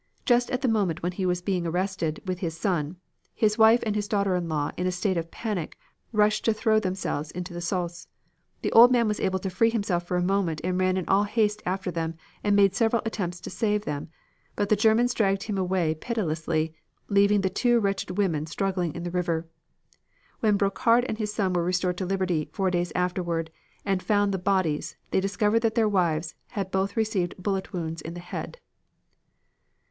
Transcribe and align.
Just 0.25 0.49
at 0.49 0.63
the 0.63 0.67
moment 0.67 1.03
when 1.03 1.11
he 1.11 1.27
was 1.27 1.43
being 1.43 1.67
arrested 1.67 2.23
with 2.25 2.39
his 2.39 2.57
son, 2.57 2.97
his 3.35 3.59
wife 3.59 3.83
and 3.85 3.93
his 3.93 4.07
daughter 4.07 4.35
in 4.35 4.49
law 4.49 4.71
in 4.75 4.87
a 4.87 4.91
state 4.91 5.15
of 5.15 5.29
panic 5.29 5.77
rushed 6.11 6.43
to 6.45 6.53
throw 6.55 6.79
themselves 6.79 7.29
into 7.29 7.53
the 7.53 7.59
Saulx. 7.61 8.07
The 8.63 8.71
old 8.71 8.91
man 8.91 9.07
was 9.07 9.19
able 9.19 9.37
to 9.37 9.49
free 9.51 9.69
himself 9.69 10.07
for 10.07 10.17
a 10.17 10.23
moment 10.23 10.59
and 10.63 10.79
ran 10.79 10.97
in 10.97 11.07
all 11.07 11.25
haste 11.25 11.61
after 11.67 11.91
them 11.91 12.15
and 12.43 12.55
made 12.55 12.73
several 12.73 13.03
attempts 13.05 13.39
to 13.41 13.51
save 13.51 13.85
them, 13.85 14.09
but 14.55 14.69
the 14.69 14.75
Germans 14.75 15.13
dragged 15.13 15.43
him 15.43 15.55
away 15.59 15.93
pitilessly, 15.93 16.73
leaving 17.07 17.41
the 17.41 17.49
two 17.51 17.79
wretched 17.79 18.17
women 18.17 18.47
struggling 18.47 18.95
in 18.95 19.03
the 19.03 19.11
river. 19.11 19.45
When 20.39 20.57
Brocard 20.57 21.05
and 21.07 21.19
his 21.19 21.31
son 21.31 21.53
were 21.53 21.63
restored 21.63 21.97
to 21.97 22.07
liberty, 22.07 22.49
four 22.53 22.71
days 22.71 22.91
afterward, 22.95 23.51
and 23.85 24.01
found 24.01 24.31
the 24.33 24.39
bodies, 24.39 24.97
they 25.11 25.19
discovered 25.19 25.59
that 25.59 25.75
their 25.75 25.87
wives 25.87 26.33
had 26.47 26.71
both 26.71 26.97
received 26.97 27.37
bullet 27.37 27.71
wounds 27.71 28.01
in 28.01 28.15
the 28.15 28.19
head. 28.19 28.57